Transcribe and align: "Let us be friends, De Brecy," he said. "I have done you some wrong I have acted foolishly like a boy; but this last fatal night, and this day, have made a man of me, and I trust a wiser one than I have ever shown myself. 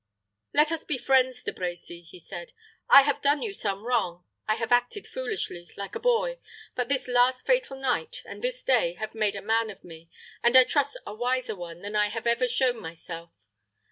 "Let 0.51 0.71
us 0.71 0.83
be 0.83 0.97
friends, 0.97 1.43
De 1.43 1.51
Brecy," 1.53 2.03
he 2.03 2.17
said. 2.17 2.53
"I 2.89 3.03
have 3.03 3.21
done 3.21 3.43
you 3.43 3.53
some 3.53 3.83
wrong 3.85 4.25
I 4.47 4.55
have 4.55 4.71
acted 4.71 5.05
foolishly 5.05 5.69
like 5.77 5.93
a 5.93 5.99
boy; 5.99 6.39
but 6.73 6.89
this 6.89 7.07
last 7.07 7.45
fatal 7.45 7.77
night, 7.77 8.23
and 8.25 8.41
this 8.41 8.63
day, 8.63 8.93
have 8.93 9.13
made 9.13 9.35
a 9.35 9.43
man 9.43 9.69
of 9.69 9.83
me, 9.83 10.09
and 10.41 10.57
I 10.57 10.63
trust 10.63 10.97
a 11.05 11.13
wiser 11.13 11.55
one 11.55 11.83
than 11.83 11.95
I 11.95 12.07
have 12.07 12.25
ever 12.25 12.47
shown 12.47 12.81
myself. 12.81 13.29